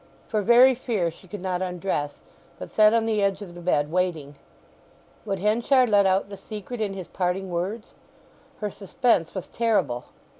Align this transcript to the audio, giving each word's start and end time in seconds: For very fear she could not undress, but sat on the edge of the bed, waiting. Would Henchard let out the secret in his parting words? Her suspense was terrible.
For 0.25 0.41
very 0.41 0.73
fear 0.73 1.11
she 1.11 1.27
could 1.27 1.43
not 1.43 1.61
undress, 1.61 2.23
but 2.57 2.71
sat 2.71 2.91
on 2.91 3.05
the 3.05 3.21
edge 3.21 3.43
of 3.43 3.53
the 3.53 3.61
bed, 3.61 3.91
waiting. 3.91 4.33
Would 5.25 5.37
Henchard 5.37 5.89
let 5.91 6.07
out 6.07 6.27
the 6.27 6.37
secret 6.37 6.81
in 6.81 6.95
his 6.95 7.07
parting 7.07 7.51
words? 7.51 7.93
Her 8.61 8.71
suspense 8.71 9.35
was 9.35 9.47
terrible. 9.47 10.05